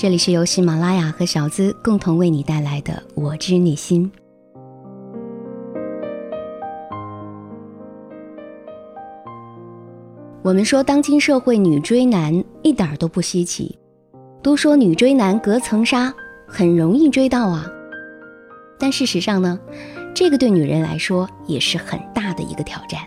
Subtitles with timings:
[0.00, 4.10] 这里是由喜马拉雅和小资共同为你带来的《我知你心》。
[10.40, 13.78] 我们说，当今社会女追男一点都不稀奇，
[14.42, 16.10] 都说女追男隔层纱，
[16.48, 17.70] 很容易追到啊。
[18.78, 19.60] 但事实上呢，
[20.14, 23.02] 这个对女人来说也是很大的一个挑战。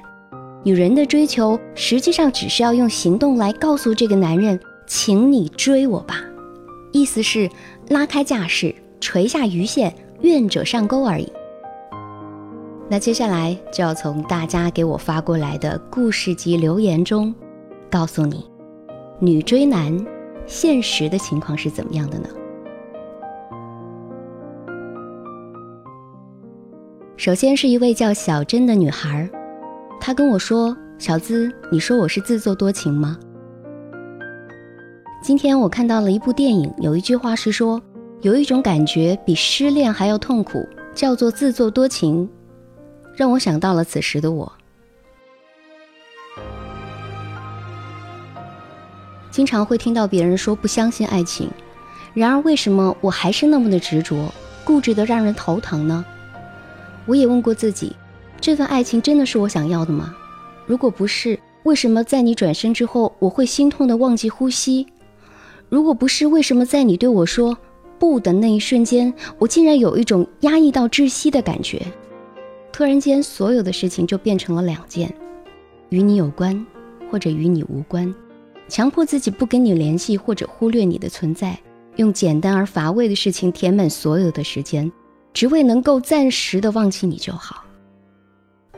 [0.62, 6.24] 女人的追求实际上只是要用行动来告诉这个男人，请你追我吧。
[7.04, 7.50] 意思是
[7.90, 11.30] 拉开架势，垂下鱼线，愿者上钩而已。
[12.90, 17.36] 那接下来就要从大家给我发过来的故事及留言中，
[17.92, 18.50] 告诉你，
[19.20, 19.94] 女追男
[20.46, 22.30] 现实的情况是怎么样的呢？
[27.18, 29.30] 首先是一位叫小珍的女孩，
[30.00, 33.20] 她跟我说：“小资，你说我是自作多情吗？”
[35.24, 37.82] 今天我看到了一部电影，有一句话是说，
[38.24, 42.30] 有一种感觉比失恋还要痛苦，叫做自作多情，
[43.16, 44.52] 让我想到了此时的我。
[49.32, 51.50] 经常会听到别人说不相信爱情，
[52.14, 54.30] 然而为什么我还是那么的执着、
[54.66, 56.04] 固执的让人头疼呢？
[57.06, 57.96] 我也问过自己，
[58.42, 60.14] 这份爱情真的是我想要的吗？
[60.66, 64.86] 如果不是，为什么在你转身之后，我会心痛的忘记呼吸？
[65.74, 67.58] 如果不是为什么在你对我说
[67.98, 71.82] 不的那一瞬间，我竟然有一种压抑到窒息的感觉？
[72.72, 75.12] 突然间，所有的事情就变成了两件：
[75.90, 76.64] 与你有关，
[77.10, 78.14] 或者与你无关。
[78.68, 81.58] 强迫自己不跟你联系，或者忽略你的存在，
[81.96, 84.92] 用简单而乏味的事情填满所有的时间，
[85.34, 87.64] 只为能够暂时的忘记你就好。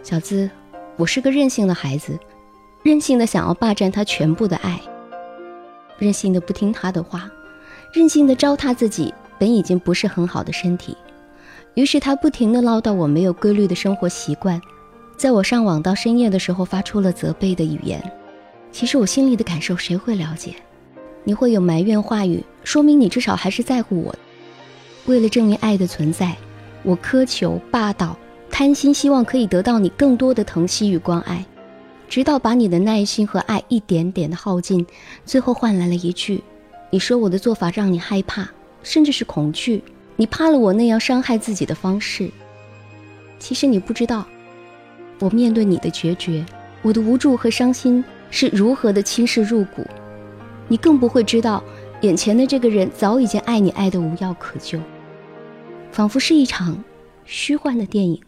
[0.01, 0.49] 小资，
[0.95, 2.17] 我是个任性的孩子，
[2.83, 4.79] 任性的想要霸占他全部的爱。
[5.97, 7.29] 任性的不听他的话，
[7.91, 10.95] 任性的糟蹋自己本已经不是很好的身体，
[11.73, 14.59] 于是他不停的唠叨我没有规律的生活习惯，
[15.17, 18.01] 在我上网到深夜的时候发出了责备的语言。
[18.71, 20.53] 其实我心里的感受谁会了解？
[21.23, 24.13] 你会有埋怨话语，说明你至少还是在乎我。
[25.05, 26.35] 为了证明爱的存在，
[26.83, 28.17] 我苛求、霸道、
[28.51, 31.45] 贪心，希望可以得到你更多的疼惜与关爱。
[32.07, 34.85] 直到把你的耐心和爱一点点的耗尽，
[35.25, 36.43] 最后换来了一句
[36.91, 38.47] ：“你说我的做法让你害怕，
[38.83, 39.83] 甚至是恐惧。
[40.15, 42.29] 你怕了我那样伤害自己的方式。
[43.37, 44.25] 其实你不知道，
[45.19, 46.45] 我面对你的决绝，
[46.81, 49.85] 我的无助和伤心是如何的侵蚀入骨。
[50.67, 51.61] 你更不会知道，
[52.01, 54.79] 眼前的这个人早已经爱你爱得无药可救，
[55.91, 56.81] 仿佛是一场
[57.25, 58.21] 虚幻的电影，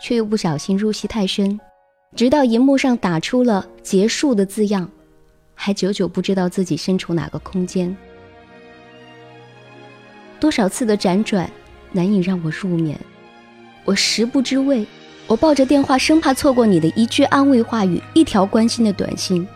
[0.00, 1.58] 却又不小心入戏太深。”
[2.14, 4.90] 直到荧幕上打出了“结束”的字样，
[5.54, 7.94] 还久久不知道自己身处哪个空间。
[10.38, 11.50] 多少次的辗转，
[11.92, 12.98] 难以让我入眠。
[13.84, 14.86] 我食不知味，
[15.26, 19.46] 我抱着电话，生怕错过你的一句安慰话语，一条关心的短信。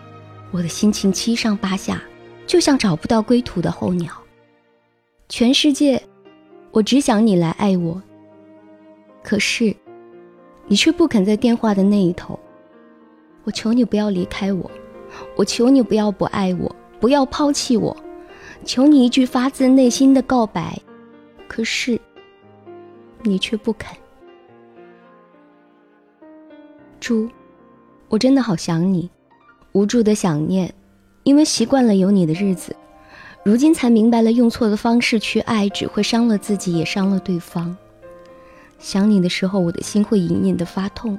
[0.51, 2.03] 我的心情七上八下，
[2.47, 4.13] 就像找不到归途的候鸟。
[5.29, 6.03] 全世界，
[6.73, 8.03] 我只想你来爱我。
[9.23, 9.75] 可是，
[10.71, 12.39] 你却不肯在电话的那一头。
[13.43, 14.71] 我求你不要离开我，
[15.35, 17.97] 我求你不要不爱我，不要抛弃我，
[18.65, 20.81] 求你一句发自内心的告白。
[21.49, 22.01] 可是，
[23.25, 23.97] 你却不肯。
[27.01, 27.29] 猪，
[28.09, 29.11] 我真的好想你，
[29.73, 30.73] 无助的想念，
[31.25, 32.77] 因为习惯了有你的日子，
[33.43, 37.77] 如今才明白了用错的方式去爱，只会伤了自己，也伤了对方。
[38.81, 41.17] 想你的时候，我的心会隐隐的发痛，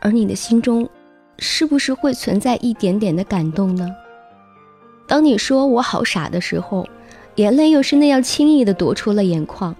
[0.00, 0.88] 而你的心中。
[1.40, 3.88] 是不是会存在一点点的感动呢？
[5.06, 6.84] 当你说我好傻的时候，
[7.36, 9.72] 眼泪又是那样轻易的夺出了眼眶。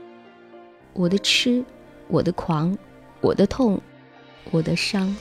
[0.92, 1.64] 我的痴，
[2.06, 2.78] 我的狂，
[3.20, 3.80] 我的痛，
[4.52, 5.12] 我的伤，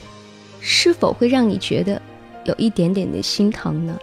[0.60, 2.00] 是否会让你觉得
[2.44, 3.98] 有一点点的心疼呢？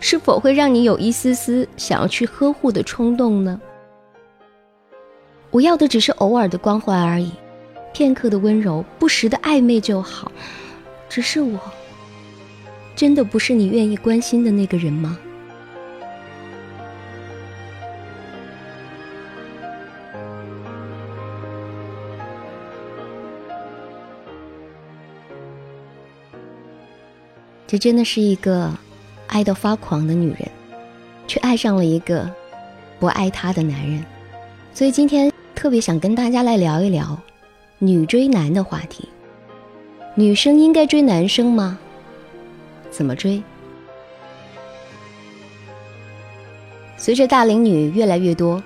[0.00, 3.60] 是否会让你有一丝丝想要去呵护的冲动呢？
[5.54, 7.30] 我要的只是偶尔的关怀而已，
[7.92, 10.32] 片刻的温柔，不时的暧昧就好。
[11.08, 11.60] 只是我，
[12.96, 15.16] 真的不是你愿意关心的那个人吗？
[27.68, 28.76] 这真的是一个
[29.28, 30.48] 爱到发狂的女人，
[31.28, 32.28] 却爱上了一个
[32.98, 34.04] 不爱她的男人。
[34.72, 37.18] 所以今天特别想跟大家来聊一聊
[37.78, 39.08] 女追男的话题。
[40.14, 41.78] 女生应该追男生吗？
[42.90, 43.42] 怎么追？
[46.96, 48.62] 随着大龄女越来越多，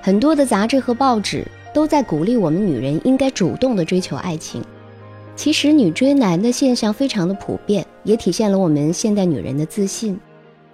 [0.00, 4.64] 很多的杂志和报纸都在鼓励我们女人应该主动的追求爱情。
[5.36, 10.18] 其实女追男的现象非常的普遍，也体现了我们现代女人的自信。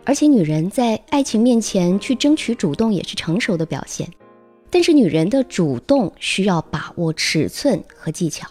[0.05, 4.09] 而且女人在爱情面前去争取主动也是成熟的表现。
[4.72, 8.48] 但是女人的主动需要把握尺寸和技巧，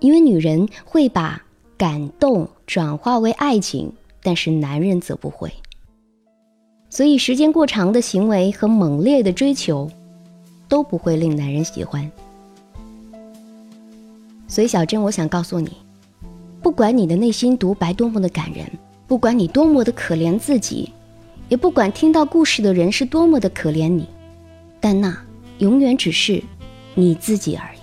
[0.00, 1.44] 因为女人会把
[1.76, 3.92] 感动转化为爱情，
[4.22, 5.52] 但是男人则不会。
[6.88, 9.90] 所以，时间过长的行为和猛烈的追求，
[10.66, 12.10] 都不会令男人喜欢。
[14.48, 15.72] 所以，小珍，我想告诉你，
[16.62, 18.66] 不管你的内心独白多么的感人，
[19.06, 20.90] 不管你多么的可怜自己，
[21.50, 24.08] 也不管听到故事的人是多么的可怜你，
[24.82, 25.16] 但那
[25.58, 26.42] 永远只是
[26.96, 27.78] 你自己而已。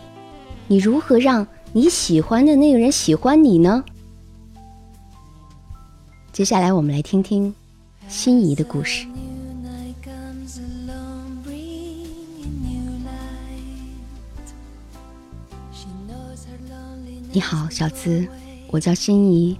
[0.68, 3.84] 你如何让你喜欢的那个人喜欢你呢？
[6.34, 7.56] 接下来，我们来听听。
[8.10, 9.08] 心仪的故事。
[17.32, 18.28] 你好，小资，
[18.72, 19.58] 我叫心仪，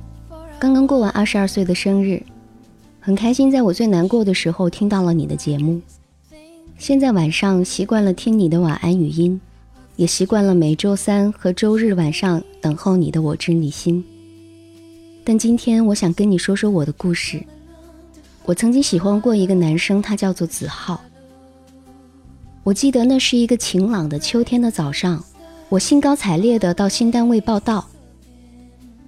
[0.60, 2.22] 刚刚过完二十二岁的生日，
[3.00, 5.80] 很开心，在我最难过的时候听到了你的节目。
[6.80, 9.40] 现在晚上习惯了听你的晚安语音，
[9.98, 14.02] 也习惯了每周三和周日晚上等候你的我知你心。
[15.26, 17.44] 但今天我想跟你说说我的故事。
[18.46, 21.02] 我曾经喜欢过一个男生，他叫做子浩。
[22.64, 25.22] 我记得那是一个晴朗的秋天的早上，
[25.68, 27.86] 我兴高采烈的到新单位报道。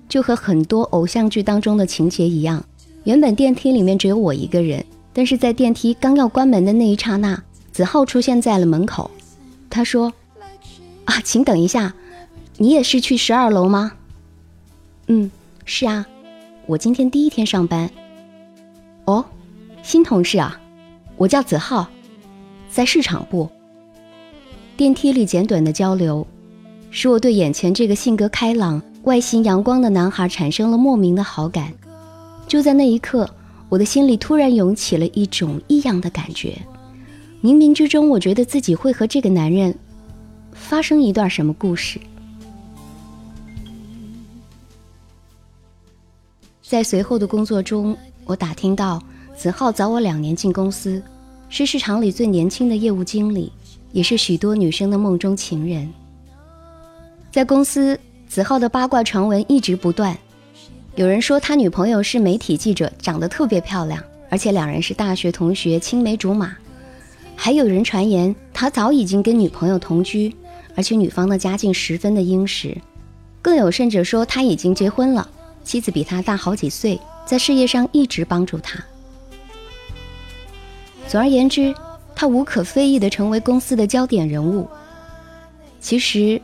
[0.10, 2.62] 就和很多偶像剧当中的情节一样，
[3.06, 4.84] 原本电梯里面只有我一个人，
[5.14, 7.42] 但是在电梯刚要关门的那一刹那，
[7.82, 9.10] 子浩出现在了门口。
[9.68, 10.14] 他说
[11.06, 11.92] ：“啊，请等一下，
[12.58, 13.94] 你也是去十二楼吗
[15.10, 15.32] ？”“嗯，
[15.66, 16.06] 是啊，
[16.68, 17.90] 我今天第一天上班。”
[19.06, 19.26] 哦，
[19.82, 20.62] 新同事啊，
[21.18, 21.88] 我叫子浩，
[22.70, 23.50] 在市场部。
[24.78, 26.28] 电梯里简短的交流，
[26.92, 31.74] 使我对眼前这个性格开朗、外形阳光的男孩产生了莫名的好感。
[32.48, 33.28] 就在那一刻，
[33.70, 36.56] 我的心里突然涌起了一种异样的感觉。
[37.42, 39.76] 冥冥之中，我觉得自己会和这个男人
[40.54, 42.00] 发生一段什么故事。
[46.62, 47.98] 在随后的工作中。
[48.24, 49.02] 我打听到，
[49.36, 51.02] 子浩早我两年进公司，
[51.50, 53.52] 是市场里最年轻的业务经理，
[53.92, 55.92] 也是许多女生的梦中情人。
[57.32, 60.16] 在公司，子浩的八卦传闻一直不断。
[60.96, 66.56] 有人说他女朋友是媒体记者，长得特别漂亮，而且两人是大学同学，青梅竹马。
[67.44, 70.32] 还有人传言他早已经跟女朋友同居，
[70.76, 72.78] 而且女方的家境十分的殷实。
[73.42, 75.28] 更有甚者说他已经结婚了，
[75.64, 77.00] 妻子比他大好几岁。
[77.26, 78.80] 在事业上一直帮助他。
[81.08, 81.74] 总而言之，
[82.16, 84.68] 他无可非议地成为公司的焦点人物。
[85.80, 86.40] 其实，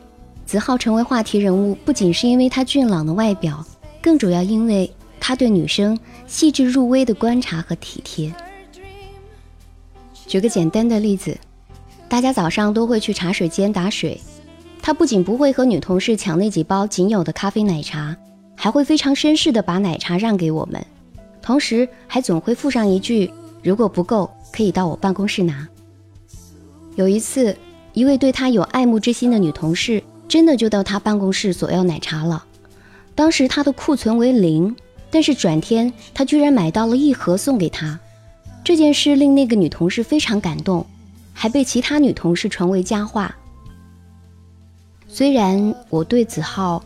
[0.47, 3.63] 子浩成为话题人物，不仅是因为他俊朗的外表，
[4.01, 5.95] 更主要因为他对女生
[6.25, 8.33] 细致入微的观察和体贴。
[10.27, 11.35] 举个简单的例子，
[12.09, 14.19] 大家早上都会去茶水间打水，
[14.81, 18.15] 他不仅不会和女同事抢那几包仅有的咖啡奶茶。
[18.59, 20.83] 还会非常绅士的把奶茶让给我们，
[21.43, 25.67] 同时还总会附上一句：“如果不够，可以到我办公室拿。”
[26.97, 27.55] 有一次，
[27.93, 32.43] 一位对他有爱慕之心的女同事真的就到他办公室索要奶茶了。
[33.13, 34.75] 当时他的库存为零，
[35.11, 37.99] 但是转天他居然买到了一盒送给他。
[38.67, 40.85] 这件事令那个女同事非常感动，
[41.31, 43.33] 还被其他女同事传为佳话。
[45.07, 46.83] 虽然我对子浩。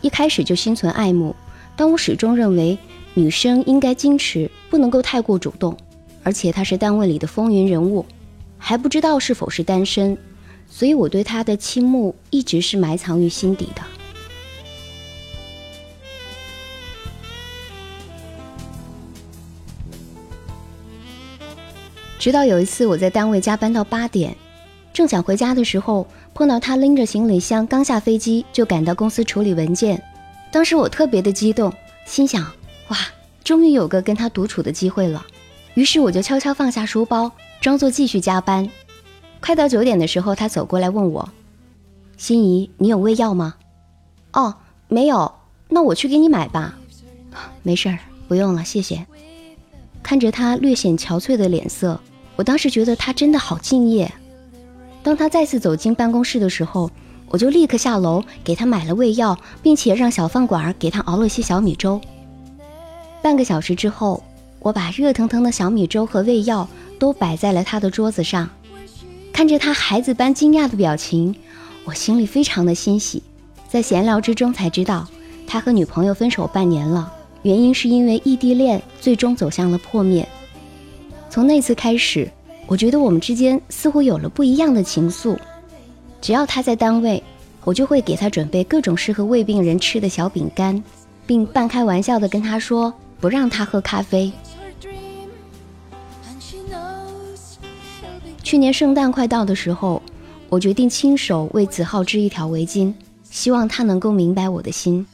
[0.00, 1.36] 一开始就心存爱慕，
[1.76, 2.76] 但我始终认为
[3.14, 5.76] 女生应该矜持，不能够太过主动。
[6.24, 8.04] 而且他是单位里的风云人物，
[8.58, 10.18] 还不知道是否是单身，
[10.68, 13.99] 所以我对他的倾慕一直是埋藏于心底的。
[22.20, 24.36] 直到有一次我在单位加班到八点，
[24.92, 26.06] 正想回家的时候。
[26.32, 30.00] 碰到他拎着行李箱刚下飞机就赶到公司处理文件，
[30.52, 31.70] 当时我特别的激动，
[32.06, 32.42] 心想
[32.88, 32.96] 哇，
[33.42, 35.26] 终于有个跟他独处的机会了。
[35.74, 38.70] 于是我就悄悄放下书包，装作继续加班。
[39.40, 41.28] 快到九点的时候，他走过来问我
[42.16, 43.56] ：“心怡，你有胃药吗
[44.32, 44.54] ？”“哦，
[44.88, 45.34] 没有。
[45.68, 46.78] ”“那我去给你买吧。
[47.62, 47.98] ”“没事儿，
[48.28, 49.04] 不用了，谢谢。”
[50.02, 52.00] 看着他略显憔悴的脸色，
[52.36, 54.10] 我当时觉得他真的好敬业。
[55.02, 56.90] 当他再次走进办公室的时候，
[57.28, 62.00] 我就立刻下楼给他买了胃药，并且让小饭馆给他熬了些小米粥。
[63.22, 64.22] 半个小时之后，
[64.58, 66.68] 我把热腾腾的小米粥和胃药
[66.98, 68.48] 都摆在了他的桌子上。
[69.32, 71.34] 看着他孩子般惊讶的表情，
[71.84, 73.22] 我心里非常的欣喜。
[73.68, 75.08] 在闲聊之中才知道，
[75.46, 77.10] 他和女朋友分手半年了，
[77.42, 80.28] 原因是因为异地恋，最终走向了破灭。
[81.30, 82.28] 从那次开始，
[82.66, 85.38] 我觉得我们之间似乎有了不一样的情愫。
[86.20, 87.22] 只要他在单位，
[87.64, 90.82] 我就会给他准备各种适合胃病人吃的小饼干，
[91.28, 94.30] 并半开玩笑的跟他说不让他喝咖啡。
[98.42, 100.02] 去年圣诞快到的时候，
[100.48, 102.92] 我决定亲手为子浩织一条围巾，
[103.30, 105.06] 希望他能够明白我的心。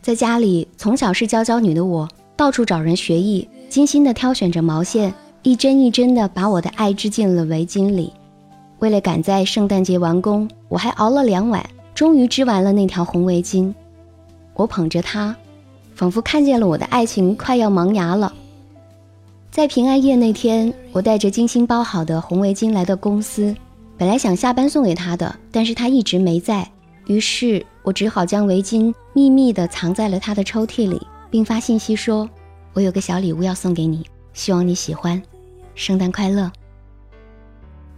[0.00, 8.10] 在家里，从小是娇娇女的我，到处找人学艺，精心的挑选着毛线，一针一针的把我的爱织进了围巾里。
[8.78, 11.62] 为了赶在圣诞节完工，我还熬了两晚，
[11.94, 13.70] 终于织完了那条红围巾。
[14.54, 15.36] 我捧着它，
[15.94, 18.32] 仿佛看见了我的爱情快要萌芽了。
[19.50, 23.54] 在平安夜那天，我带着精心包好的红围巾来到公司，
[23.98, 26.66] 本来想下班送给他的，但是他一直没在，
[27.08, 32.26] 于是我只好将围巾秘密地藏在了他的抽屉里，并发信息说
[32.76, 34.04] ：“我有个小礼物要送给你，
[34.34, 35.20] 希望你喜欢，
[35.74, 36.52] 圣诞快乐。”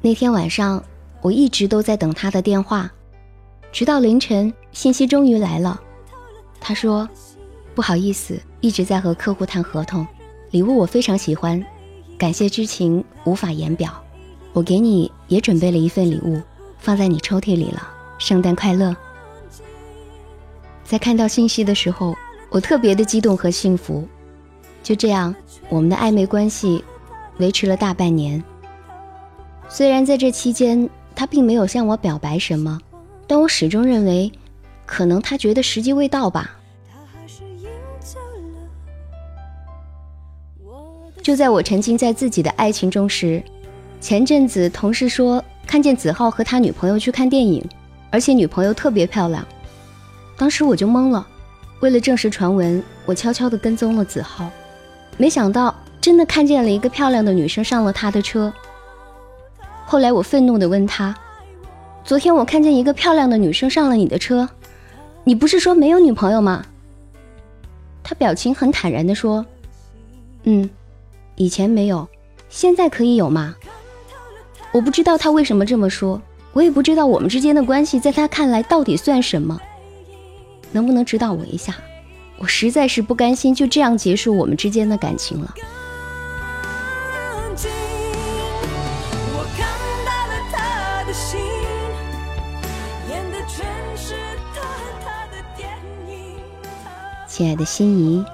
[0.00, 0.80] 那天晚上，
[1.20, 2.88] 我一直都在等他的电话，
[3.72, 5.80] 直到凌晨，信息终于来了。
[6.60, 7.08] 他说
[7.74, 10.06] ：“不好意思，一直在和客户谈合同。
[10.52, 11.60] 礼物我非常喜欢，
[12.16, 13.92] 感谢之情无法言表。
[14.52, 16.40] 我给你也准备了一份礼物，
[16.78, 17.82] 放在你抽屉里了。
[18.18, 18.96] 圣诞快乐！”
[20.86, 22.16] 在看到信息的时候，
[22.48, 24.06] 我特别的激动和幸福。
[24.88, 25.34] 就这样，
[25.68, 26.82] 我们的暧昧关系
[27.36, 28.42] 维持了大半年。
[29.68, 32.80] 虽然在这期间他并没有向我表白什么，
[33.26, 34.32] 但我始终认为，
[34.86, 36.56] 可能他觉得时机未到吧。
[41.22, 43.42] 就在我沉浸在自己的爱情中时，
[44.00, 47.62] 前阵子同事说看见子浩和他女朋友去看电影，
[48.08, 49.46] 而且女朋友特别漂亮。
[50.38, 51.28] 当时我就懵了，
[51.80, 54.50] 为了证实传闻，我悄悄地跟踪了子浩，
[55.18, 58.50] 没想到真的看见了一个漂亮的女生上了他的车。
[59.84, 61.14] 后来我愤怒地问他
[62.04, 64.48] ：“昨天我看见一个漂亮的女生上了你的车，
[65.24, 66.64] 你不是说没有女朋友吗？”
[68.04, 69.44] 他表情很坦然地说
[70.44, 70.70] ：“嗯，
[71.34, 72.08] 以前没有，
[72.48, 73.54] 现在可以有吗？”
[74.72, 76.20] 我不知道他为什么这么说，
[76.52, 79.60] 我也不知道我们之间的关系在他看来到底算什么。
[80.70, 81.74] 能不能指导我一下？
[82.38, 85.54] 我实在是不甘心就这样结束我们之间的感情了。
[97.26, 98.24] 亲爱的心仪，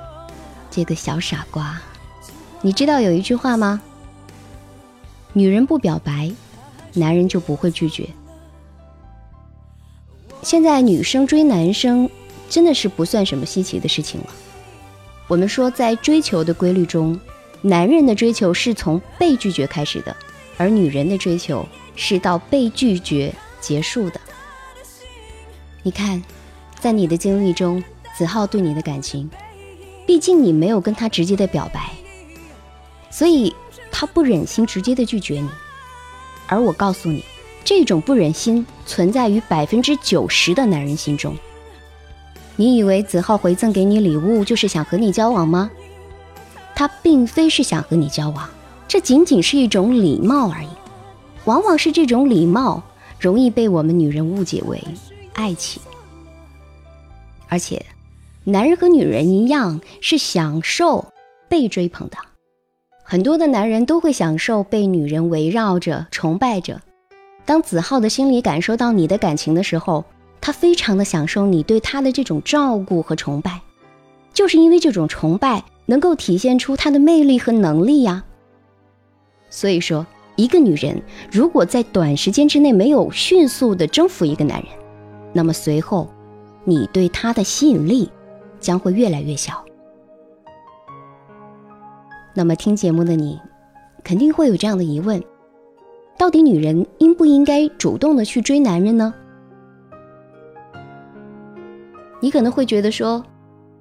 [0.70, 1.78] 这个小傻瓜，
[2.62, 3.82] 你知道有一句话吗？
[5.34, 6.30] 女人不表白，
[6.94, 8.08] 男人就不会拒绝。
[10.42, 12.08] 现在女生追男生
[12.48, 14.26] 真的是不算什么稀奇的事情了。
[15.26, 17.18] 我们说，在追求的规律中，
[17.62, 20.16] 男人的追求是从被拒绝开始的，
[20.56, 24.20] 而女人的追求是到被拒绝结束的。
[25.82, 26.22] 你看，
[26.80, 27.82] 在你的经历中。
[28.16, 29.28] 子浩对你的感情，
[30.06, 31.90] 毕竟你没有跟他直接的表白，
[33.10, 33.52] 所以
[33.90, 35.48] 他不忍心直接的拒绝你。
[36.46, 37.24] 而我告诉你，
[37.64, 41.36] 这种不忍心存在于百分之九十的男人心中。
[42.56, 45.70] 你以为子浩回赠给你礼物就是想和你交往吗？
[46.74, 48.48] 他并非是想和你交往，
[48.88, 50.68] 这仅仅是一种礼貌而已。
[51.44, 52.82] 往往是这种礼貌
[53.18, 54.82] 容易被我们女人误解为
[55.34, 55.82] 爱情，
[57.48, 57.84] 而且。
[58.46, 61.06] 男人和女人一样是享受
[61.48, 62.18] 被追捧的，
[63.02, 66.78] 很多的男人都会享受被女人围绕着、崇拜着。
[67.46, 70.04] 当子浩的心里感受到你的感情的时候，
[70.44, 73.62] 他非常的享受你对他的这种照顾和崇拜，
[74.34, 78.22] 就是因为这种崇拜能够体现出他的魅力和能力呀。
[79.48, 84.68] 所以说，一个女人如果在短时间之内没有迅速的征服一个男人，
[85.32, 86.06] 那么随后
[86.64, 88.10] 你对他的吸引力。
[88.60, 89.62] 将会越来越小。
[92.34, 93.38] 那么，听节目的你，
[94.02, 95.22] 肯定会有这样的疑问：
[96.16, 99.12] 到底女人应不应该主动的去追男人呢？
[102.24, 103.22] 你可能会觉得说，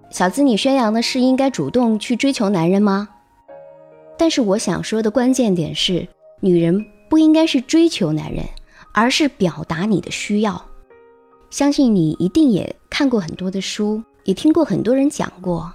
[0.09, 3.07] 小资，你宣扬的是应该主动去追求男人吗？
[4.17, 6.05] 但是我想说的关键点是，
[6.41, 8.43] 女人不应该是追求男人，
[8.91, 10.61] 而是表达你的需要。
[11.51, 14.03] 相信你一定也看过很多的书。
[14.25, 15.71] 也听过很多人讲过，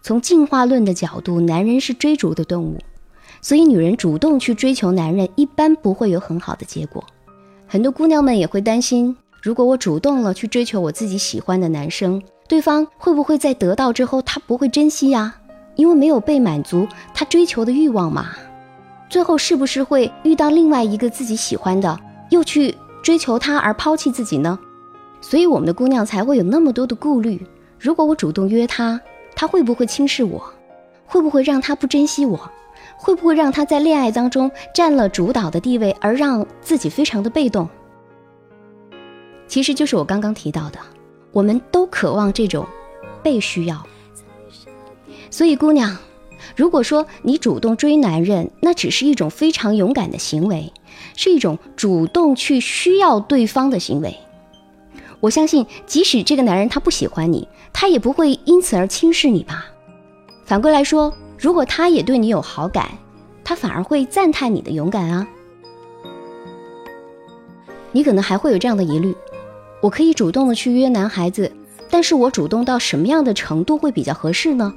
[0.00, 2.78] 从进化论的角度，男人是追逐的动物，
[3.40, 7.02] 所以女人主动去追求男人，一般不会有很好的结果。
[7.66, 15.36] 很多姑娘们也会担心，如果我主动了去追求我自己喜欢的男生，对方会不会在得到之后他不会珍惜呀？
[15.76, 16.84] 因为没有被满足
[17.14, 18.30] 他追求的欲望嘛。
[19.08, 21.96] 最后是不是会遇到另外一个自己喜欢的，
[22.30, 22.74] 又去
[23.04, 24.58] 追求他而抛弃自己呢？
[25.20, 27.46] 所以我们的姑娘才会有那么多的顾虑。
[27.78, 29.00] 如果我主动约他，
[29.36, 30.42] 他会不会轻视我？
[31.06, 32.50] 会不会让他不珍惜我？
[32.96, 37.68] 会不会让他在恋爱当中占了主导的地位，而让自己非常的被动？
[39.48, 40.78] 其实就是我刚刚提到的，
[41.32, 42.66] 我们都渴望这种
[43.22, 43.86] 被需要。
[45.30, 45.96] 所以，姑娘。
[46.54, 50.72] 如果说你主动追男人，那只是一种非常勇敢的行为，
[51.16, 54.16] 是一种主动去需要对方的行为。
[55.20, 59.66] 我相信，即使这个男人他不喜欢你，他也不会因此而轻视你吧。
[60.44, 62.90] 反过来说，如果他也对你有好感，
[63.42, 65.26] 他反而会赞叹你的勇敢啊。
[67.92, 69.14] 你可能还会有这样的疑虑：
[69.80, 71.50] 我可以主动的去约男孩子，
[71.90, 74.72] 但是我主动到什么样的程度会比较合适呢？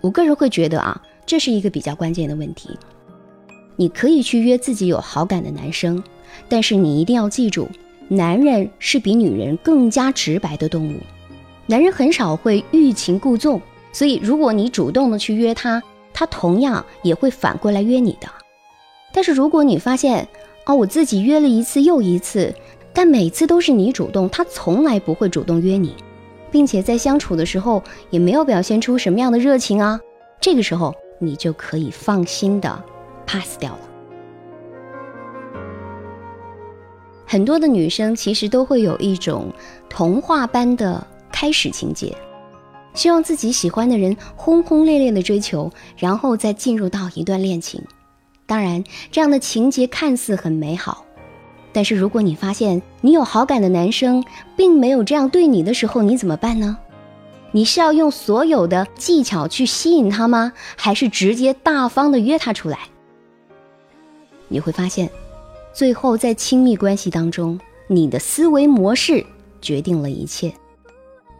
[0.00, 2.70] 我个人会觉得啊，这是一个比较关键的问题。
[3.76, 6.02] 你可以去约自己有好感的男生，
[6.48, 7.68] 但是你一定要记住，
[8.08, 11.00] 男人是比女人更加直白的动物，
[11.66, 13.60] 男人很少会欲擒故纵，
[13.92, 18.28] 所以如果你主动的去约他，他同样也会反过来约你的。
[19.12, 20.28] 但是如果你发现
[20.64, 22.54] 啊，我自己约了一次又一次，
[22.94, 25.94] 但每次都是你主动，他从来不会主动约你。
[26.50, 29.98] 并且在相处的时候也没有表现出什么样的热情啊，
[30.40, 32.84] 这个时候你就可以放心的
[33.26, 33.80] pass 掉了。
[37.26, 39.52] 很多的女生其实都会有一种
[39.88, 42.16] 童话般的开始情节，
[42.94, 47.82] 希望自己喜欢的人轰轰烈烈的追求，然后再进入到一段恋情。
[48.46, 51.03] 当然，这样的情节看似很美好。
[51.74, 54.24] 但是如果你发现你有好感的男生
[54.56, 56.78] 并没有这样对你的时候，你怎么办呢？
[57.50, 60.52] 你是要用所有的技巧去吸引他吗？
[60.76, 62.78] 还是直接大方的约他出来？
[64.46, 65.10] 你会发现，
[65.72, 67.58] 最后在亲密关系当中，
[67.88, 69.26] 你的思维模式
[69.60, 70.52] 决定了一切。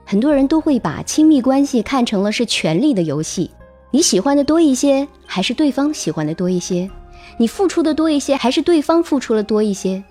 [0.04, 3.50] 很多人都会把亲密关系看成了是权力的游戏，
[3.92, 6.90] 你喜欢的多一些，还是对方喜欢的多一些？
[7.38, 10.02] 你付出的多一些，还是对方付出的多一些？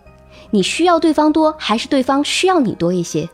[0.52, 3.30] 你需要对方多，还是对方需要你多一些？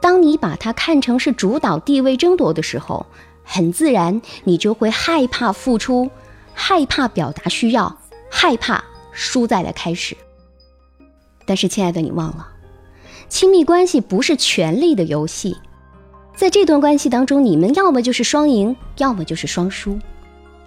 [0.00, 3.06] 当你把它看成是主导地位争夺的时候，
[3.42, 6.10] 很自然你就会害怕付出，
[6.52, 7.96] 害怕表达需要，
[8.30, 10.16] 害怕输在了开始。
[11.44, 12.48] 但是，亲爱的，你忘了，
[13.28, 15.56] 亲密关系不是权力的游戏，
[16.34, 19.98] 在这段关系当中，你们要么就是双赢，要么就是双输，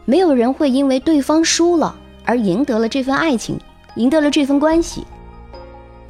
[0.06, 3.60] 没有人会因为对方输了而赢得了这份爱情，
[3.96, 5.06] 赢得了这份关系。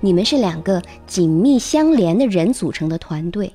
[0.01, 3.51] 你们是两个紧密相连的人组成的团队，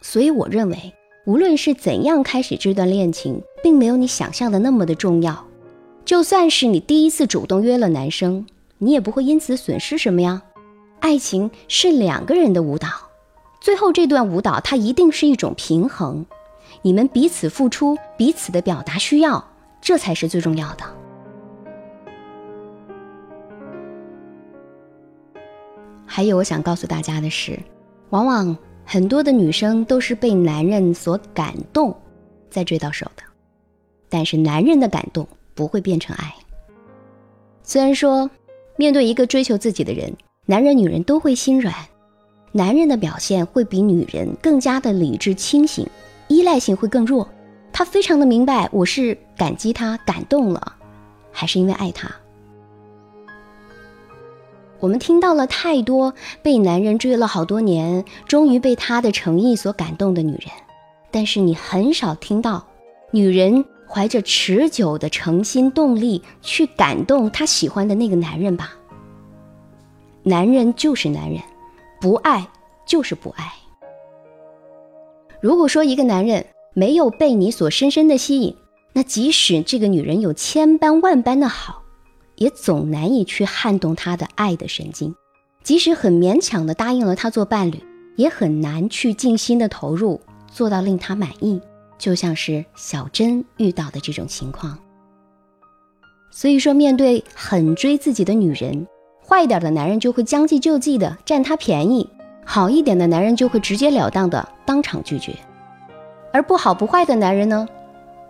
[0.00, 0.94] 所以我认为，
[1.26, 5.44] 无论是怎样开始这段恋情，并没有你想象的那么的重要。
[6.04, 8.46] 就算是你第一次主动约了男生，
[8.78, 10.42] 你也不会因此损失什么呀。
[11.00, 12.88] 爱情是两个人的舞蹈，
[13.60, 16.24] 最后这段舞蹈它一定是一种平衡，
[16.82, 19.44] 你们彼此付出，彼此的表达需要，
[19.80, 20.84] 这才是最重要的。
[26.12, 27.56] 还有，我想告诉大家的是，
[28.08, 31.96] 往往很多的女生都是被男人所感动，
[32.50, 33.22] 再追到手的。
[34.08, 36.34] 但是男人的感动不会变成爱。
[37.62, 38.28] 虽然说，
[38.74, 40.12] 面对一个追求自己的人，
[40.46, 41.72] 男人女人都会心软，
[42.50, 45.86] 男人的表现会比女人更加的理智清醒，
[46.26, 47.28] 依赖性会更弱。
[47.72, 50.74] 他非常的明白，我是感激他感动了，
[51.30, 52.10] 还是因为爱他。
[54.80, 60.50] 我们听到了太多被男人追了好多年，终于被他的诚意所感动的女人，
[61.10, 62.66] 但是你很少听到
[63.10, 68.72] 女人怀着持久的诚心动力去感动她喜欢的那个男人吧？
[70.22, 71.40] 男人就是男人，
[72.00, 72.48] 不爱
[72.86, 73.52] 就是不爱。
[75.40, 78.56] 如果说一个男人没有被你所深深的吸引，
[78.94, 81.79] 那即使这个女人有千般万般的好。
[82.40, 85.14] 也总难以去撼动他的爱的神经，
[85.62, 87.78] 即使很勉强的答应了他做伴侣，
[88.16, 90.18] 也很难去尽心的投入，
[90.50, 91.60] 做到令他满意。
[91.98, 94.78] 就像是小珍遇到的这种情况。
[96.30, 98.86] 所以说，面对很追自己的女人，
[99.22, 102.08] 坏一点的男人就会将计就计的占她便宜，
[102.46, 105.36] 好一点的男人就会直截了当的当场拒绝，
[106.32, 107.68] 而不好不坏的男人呢，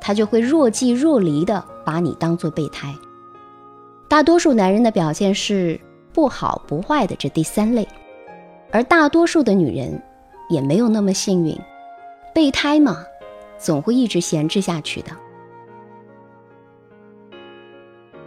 [0.01, 2.93] 他就会若即若离的把你当做备胎。
[4.11, 5.81] 大多数男人的表现是
[6.13, 7.87] 不好不坏的这第三类，
[8.73, 10.03] 而大多数的女人
[10.49, 11.57] 也没有那么幸运，
[12.35, 13.07] 备胎嘛，
[13.57, 15.13] 总会一直闲置下去的。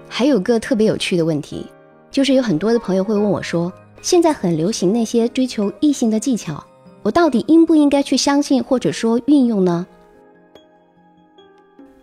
[0.08, 1.68] 还有个特别有趣的问题，
[2.10, 3.70] 就是有很多的朋友会问我说，
[4.02, 6.64] 现在很流行那些追求异性的技巧，
[7.02, 9.86] 我到底应不应该去相信或者说运用呢？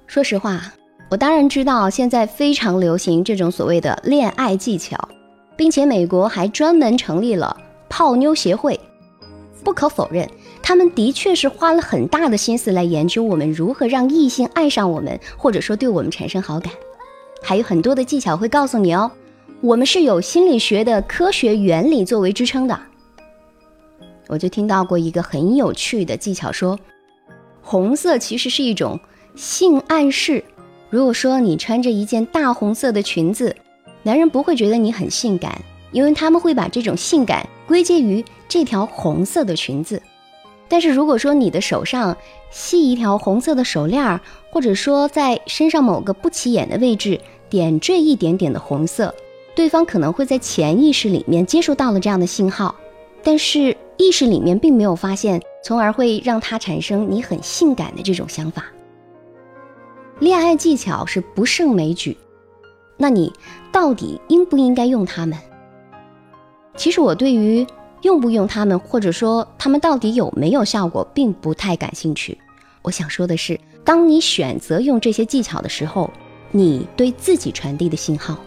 [0.07, 0.71] 说实话，
[1.11, 4.97] 我当然知道现在非常流行这种所谓的恋爱技巧，
[5.57, 7.57] 并且美国还专门成立了
[7.89, 8.79] 泡妞协会。
[9.65, 10.31] 不可否认，
[10.63, 16.73] 他们的确是花了很大的心思来研究我们如何让异性爱上我们，或者说对我们产生好感。
[17.43, 19.11] 还有很多的技巧会告诉你哦，
[19.61, 22.81] 我们是有心理学的科学原理作为支撑的。
[24.29, 26.79] 我就听到过一个很有趣的技巧，说
[27.61, 29.01] 红色其实是一种
[29.35, 30.45] 性暗示。
[30.91, 33.55] 如果说你穿着一件大红色的裙子，
[34.03, 35.57] 男人不会觉得你很性感，
[35.93, 40.03] 因为他们会把这种性感归结于这条红色的裙子。
[40.69, 42.17] 但是如果说你的手上
[42.51, 49.15] 系一条红色的手链，或者说在身上某个不起眼的位置点缀一点点的红色，
[49.55, 52.75] 对方可能会在潜意识里面接收到了这样的信号，
[53.23, 58.65] 但是意识里面并没有发现，从而会让他产生你很性感的这种想法。
[60.21, 62.17] 恋爱技巧是不胜枚举，
[62.97, 63.33] 那你
[63.73, 65.37] 到底应不应该用它们？
[66.77, 67.67] 其实我对于。
[68.03, 72.39] 用不用他们，或者说他们到底有没有效果，并不太感兴趣。
[72.81, 76.11] 我想说的是，当你选择用这些技巧的时候，
[76.51, 78.39] 你对自己传递的信号，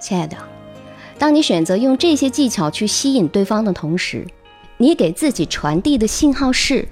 [0.00, 0.34] 亲爱的，
[1.18, 4.26] 当你选择用这些技巧去吸引对方的同时，
[4.78, 6.88] 你给自己传递的信号是：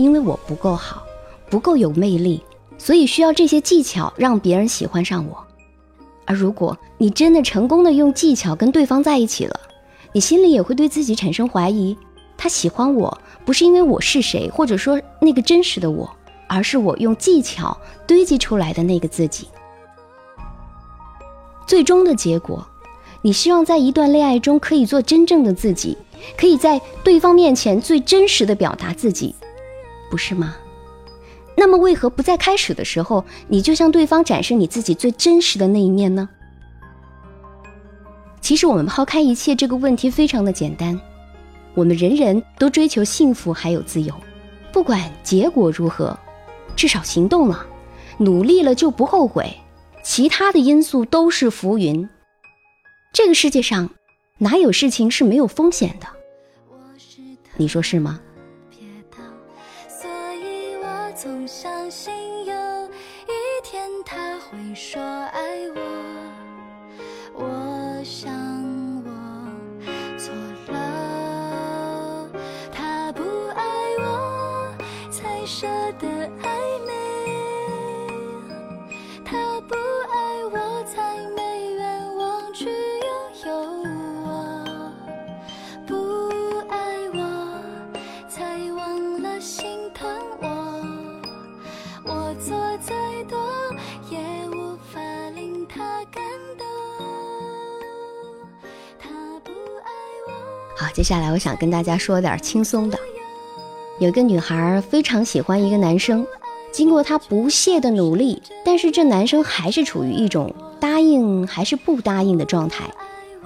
[0.00, 1.02] 因为我不够好，
[1.50, 2.42] 不够有魅力，
[2.78, 5.46] 所以需要这些技巧让别人喜欢上我。
[6.24, 9.60] 而如果你真的成功的用技巧跟对方在一起了，
[10.12, 11.94] 你心里也会对自己产生怀疑。
[12.38, 16.10] 他喜欢我不是因为我是谁，或者说那个真实的我，
[16.48, 19.48] 而是我用技巧堆积出来的那个自己。
[21.66, 22.66] 最终的结果，
[23.20, 25.98] 你希望在一段恋爱中可以做真正的自己，
[26.38, 29.34] 可以在对方面前最真实的表达自己，
[30.10, 30.56] 不是吗？
[31.56, 36.28] 那么，为何不在开始的时候，你就向对方展示你自己最真实的那一面呢？
[38.40, 40.98] 其实，我们抛开一切，这个问题非常的简单。
[41.74, 44.14] 我们人人都追求幸福还有自由，
[44.72, 46.18] 不管结果如何，
[46.74, 47.64] 至少行动了，
[48.18, 49.54] 努力了就不后悔。
[50.02, 52.08] 其他的因素都是浮云。
[53.12, 53.90] 这个世界上，
[54.38, 56.06] 哪有事情是没有风险的？
[57.56, 58.18] 你说是吗？
[89.40, 90.06] 心疼
[90.42, 90.48] 我。
[92.04, 93.38] 我做再多
[94.10, 94.18] 也
[94.50, 95.00] 无法
[95.34, 95.78] 令他
[96.12, 96.22] 感
[96.58, 96.66] 动。
[98.98, 99.08] 他
[99.42, 99.90] 不爱
[100.28, 100.32] 我
[100.76, 102.98] 好，接下来我想跟大家说点轻松的。
[103.98, 106.26] 有一个女孩非常喜欢一个男生，
[106.70, 112.84] 经过她不懈的努力，但是这男生还是处于一种答应还是不答应的状态。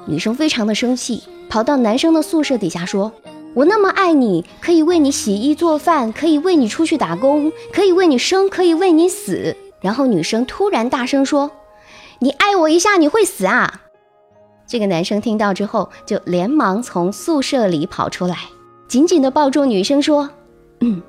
[0.07, 3.13] 女生非常的生气，跑到男生的宿舍底下说
[3.55, 11.51] ：“我那么爱你，可以为你洗衣做饭，可以为你出去打工，可以为你生，可以为你死。”然后女生突然大声说
[12.19, 13.83] ：“你爱我一下，你会死啊！”
[14.67, 18.37] 这个男生听到之后，就连忙从宿舍里跑出来，
[18.89, 20.31] 紧紧地抱住女生说
[20.81, 21.01] ：“嗯，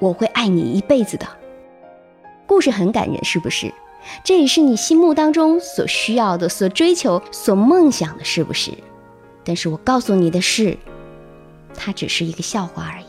[0.00, 1.26] 我会爱你一辈子的。”
[2.48, 3.72] 故事很感人，是不是？
[4.24, 8.72] 这也是你心目当中所需要的、所追求、所梦想的，是不是？
[9.44, 10.76] 但是我告诉你的是，
[11.74, 13.04] 它只是一个笑话而已。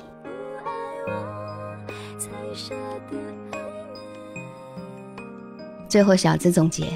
[5.87, 6.87] 最后，小资总结。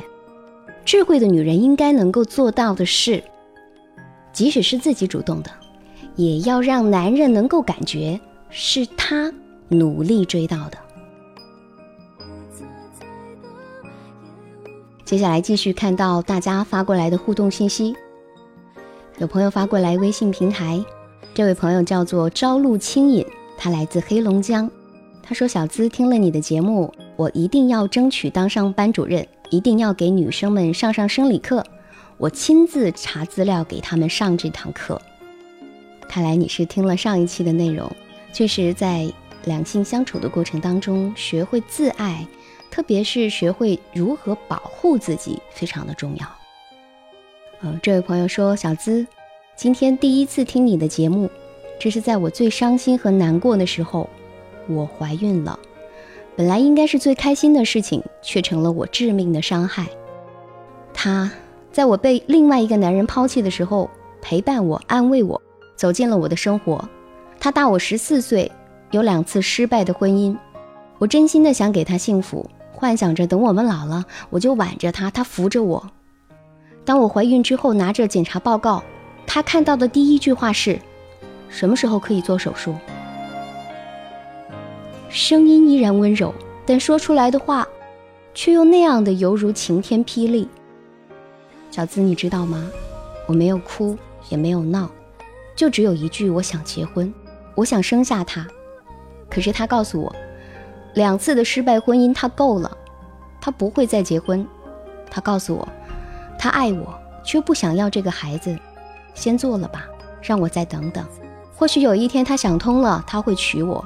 [0.84, 3.22] 智慧的女人应该能够做到的是，
[4.32, 5.52] 即使是自己主动的，
[6.16, 8.18] 也要让男人能够感觉
[8.50, 9.30] 是他
[9.68, 10.78] 努力追到的。
[15.04, 17.94] 接下来继续看到大家发过来的互动信息，
[19.18, 20.82] 有朋友发过来微信平台，
[21.38, 23.24] 这位朋友叫做朝露轻饮，
[23.60, 24.68] 他来自黑龙江，
[25.22, 31.64] 他说：“小资听了你的节目，我一定要争取当上班主任，一定要给女生们上上生理课，
[32.18, 35.00] 我亲自查资料给他们上这堂课。”
[36.10, 37.88] 看来你是听了上一期的内容，
[38.34, 39.08] 确实在
[39.46, 42.26] 两性相处的过程当中，学会自爱，
[42.72, 46.28] 特别是学会如何保护自己，非常的重要。
[47.62, 49.06] 嗯，这位朋友说：“小资，
[49.58, 51.28] 今天第一次听你的节目，
[51.80, 54.08] 这是在我最伤心和难过的时候。”
[54.70, 55.58] 我怀孕了，
[56.36, 59.88] 本来应该是最开心的事情，却成了我致命的伤害。
[60.94, 61.32] 他
[61.72, 63.90] 在我被另外一个男人抛弃的时候，
[64.22, 65.42] 陪伴我、安慰我，
[65.76, 66.88] 走进了我的生活。
[67.40, 68.52] 他大我十四岁，
[68.92, 70.38] 有两次失败的婚姻。
[71.00, 75.90] 我真心的想给他幸福，幻想着等我们老了，我就挽着他，他扶着我。
[76.86, 78.84] 当我怀孕之后，拿着检查报告，
[79.28, 80.80] 他看到的第一句话是：
[81.50, 82.74] 什么时候可以做手术？
[85.10, 86.34] 声音依然温柔，
[86.66, 87.68] 但说出来的话，
[88.34, 90.48] 却又那样的犹如晴天霹雳。
[91.70, 92.68] 小资，你知道吗？
[93.28, 93.96] 我没有哭，
[94.30, 94.90] 也没有闹，
[95.56, 97.14] 就只有一句：我想结婚，
[97.54, 98.48] 我想生下他。
[99.30, 100.16] 可是他告诉我，
[100.94, 102.76] 两次的失败婚姻他够了，
[103.42, 104.48] 他不会再结婚。
[105.12, 105.68] 他告诉我，
[106.40, 108.58] 他爱我，却不想要这个孩子，
[109.18, 109.86] 先做了吧，
[110.22, 111.04] 让我再等等，
[111.56, 113.84] 或许有一天他想通了，他会娶我。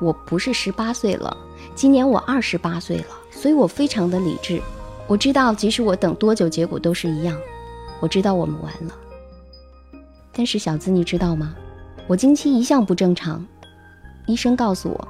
[0.00, 1.36] 我不是十八岁了，
[1.74, 4.60] 今年我二十八岁了，所以我非常的理智。
[5.06, 7.38] 我知道，即使我等多久，结果都是一样。
[8.00, 8.94] 我知道我们完了。
[10.32, 11.54] 但是小资，你知道吗？
[12.06, 13.46] 我经期一向不正常，
[14.26, 15.08] 医生告诉我，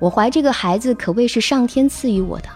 [0.00, 2.48] 我怀这个孩子可谓是上天赐予我的。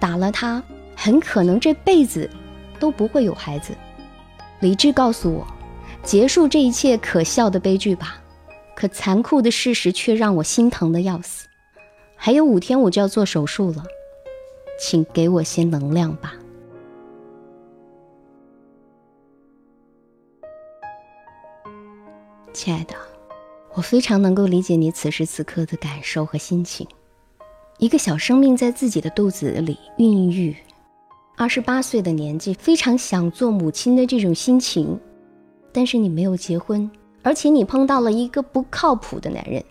[0.00, 0.62] 打了他，
[0.96, 2.28] 很可能这辈子
[2.80, 3.72] 都不会有孩子。
[4.60, 5.46] 理智告诉我，
[6.02, 8.18] 结束这一切可笑的悲剧吧。
[8.74, 11.46] 可残酷的事实却让我心疼的要死。
[12.16, 13.84] 还有五天我就要做手术了，
[14.78, 16.34] 请给我些能量吧，
[22.52, 22.94] 亲爱的。
[23.74, 26.86] 我非常能够理解你此时此刻的感受和心情。
[27.78, 30.56] 一个小生命在自己的肚子里孕育，
[31.36, 34.98] 二十八岁的年纪，非常想做母亲的这种心情，
[35.72, 36.90] 但是你没有结婚。
[37.22, 39.62] 而且你碰到了一个不靠谱的男人，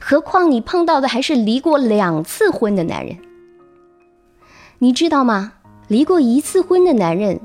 [0.00, 3.16] 何况你碰到的还是离过两次婚的男人。
[4.78, 5.54] 你知道吗？
[5.88, 7.40] 离过一次婚的男人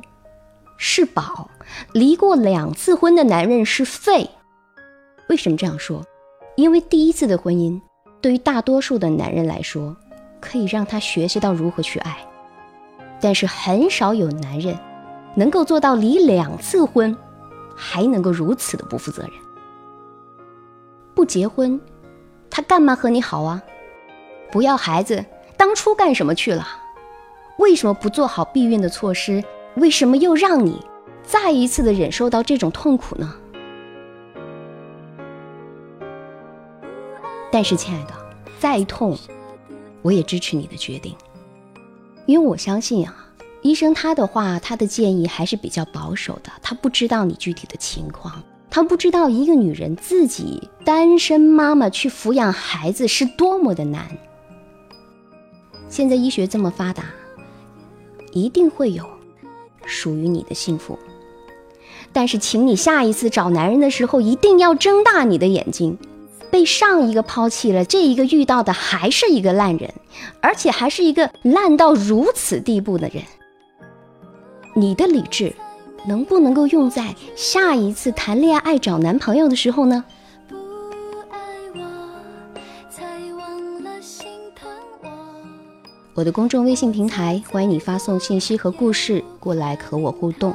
[0.77, 1.49] 是宝，
[1.93, 4.29] 离过两次婚的男人是废。
[5.29, 6.03] 为什么这样说？
[6.55, 7.79] 因为第一次的婚姻
[8.19, 9.95] 对于大多数的男人来说，
[10.41, 12.17] 可以让他学习到如何去爱，
[13.21, 14.77] 但是很少有男人
[15.35, 17.15] 能够做到离两次婚。
[17.81, 19.31] 还能够如此的不负责任，
[21.15, 21.79] 不结婚，
[22.49, 23.63] 他干嘛和你好啊？
[24.51, 25.23] 不要孩子，
[25.55, 26.67] 当初干什么去了？
[27.57, 29.41] 为什么不做好避孕的措施？
[29.75, 30.85] 为什么又让你
[31.23, 33.33] 再一次的忍受到这种痛苦呢？
[37.49, 38.13] 但是，亲爱的，
[38.59, 39.17] 再痛，
[40.01, 41.15] 我也支持你的决定，
[42.25, 43.28] 因为我相信啊。
[43.61, 46.51] 医生他的话，他的建议还是比较保守的。
[46.61, 54.07] 他不知道你具体的情况，他不知道一个女人自己单身妈妈去抚养孩子是多么的难。
[55.89, 57.03] 现在医学这么发达，
[58.31, 59.03] 一定会有
[59.85, 60.97] 属于你的幸福。
[62.13, 65.97] 但是，请你下一次找男人的时候，一定要睁大你的眼睛。
[66.51, 69.93] 被上一个抛弃了，这一个遇到的还是一个烂人，
[70.41, 73.23] 而且还是一个烂到如此地步的人。
[74.73, 75.53] 你的理智
[76.07, 80.03] 能不能够用在下一次谈恋爱找男朋友的时候呢？
[86.13, 90.53] 我的公众微信平台，欢迎你发送信息和故事过来和我互动。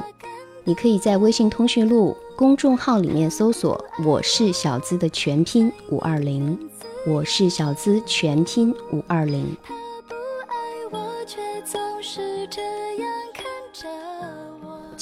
[0.63, 6.57] 你可以在微信通讯录公众号里面搜索“我是小资”的全拼五二零，
[7.07, 9.55] 我是小资全拼五二零。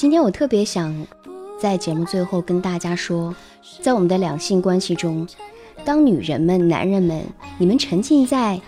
[0.04, 1.06] 今天我特别想
[1.58, 3.34] 在节目最后跟大家说，
[3.80, 5.26] 在我们的两性关系中，
[5.82, 7.24] 当女人们、男人们，
[7.56, 8.60] 你们沉浸在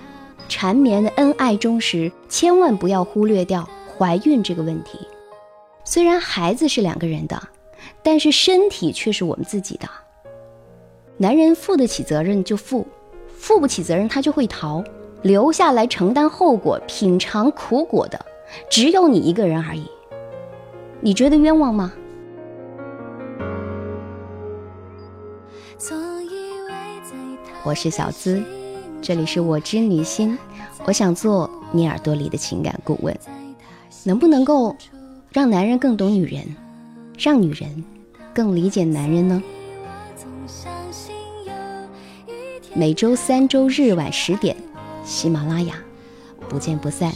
[0.48, 4.98] 缠绵的恩爱中时，千万不要忽略掉怀孕这个问题。
[5.84, 7.38] 虽然孩子是两个人的，
[8.02, 9.86] 但是身体却是我们自己的。
[11.18, 12.86] 男人负得起责任就负，
[13.36, 14.82] 负不起责任他就会逃，
[15.20, 18.24] 留下来承担后果、品尝苦果的，
[18.70, 19.86] 只有你一个人而已。
[21.06, 21.92] 你觉得冤枉吗？
[27.62, 28.42] 我是小资，
[29.00, 30.36] 这里是我知你心，
[30.84, 33.16] 我想做你耳朵里的情感顾问，
[34.02, 34.74] 能不能够
[35.30, 36.44] 让男人更懂女人，
[37.16, 37.84] 让女人
[38.34, 39.40] 更理解男人呢？
[42.74, 44.56] 每周三、周日晚十点，
[45.04, 45.76] 喜马拉雅，
[46.48, 47.12] 不见不散。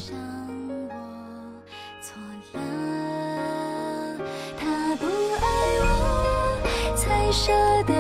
[7.33, 7.53] 舍
[7.87, 8.00] 得